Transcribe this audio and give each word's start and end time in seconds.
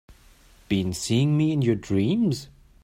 Been 0.67 0.93
seeing 0.93 1.37
me 1.37 1.51
in 1.51 1.61
your 1.61 1.75
dreams? 1.75 2.47